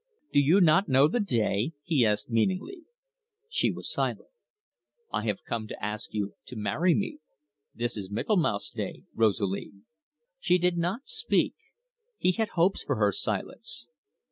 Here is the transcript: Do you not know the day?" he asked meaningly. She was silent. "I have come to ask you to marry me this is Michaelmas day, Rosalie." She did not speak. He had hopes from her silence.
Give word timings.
Do 0.33 0.39
you 0.39 0.61
not 0.61 0.89
know 0.89 1.07
the 1.07 1.19
day?" 1.19 1.73
he 1.83 2.03
asked 2.07 2.27
meaningly. 2.31 2.85
She 3.47 3.69
was 3.69 3.87
silent. 3.93 4.31
"I 5.13 5.25
have 5.25 5.43
come 5.43 5.67
to 5.67 5.79
ask 5.85 6.11
you 6.11 6.33
to 6.47 6.55
marry 6.55 6.95
me 6.95 7.19
this 7.75 7.95
is 7.95 8.09
Michaelmas 8.09 8.71
day, 8.71 9.03
Rosalie." 9.13 9.73
She 10.39 10.57
did 10.57 10.75
not 10.75 11.07
speak. 11.07 11.53
He 12.17 12.31
had 12.31 12.49
hopes 12.57 12.83
from 12.83 12.97
her 12.97 13.11
silence. 13.11 13.89